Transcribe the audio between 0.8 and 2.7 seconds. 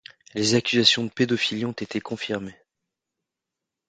de pédophilie ont été confirmées.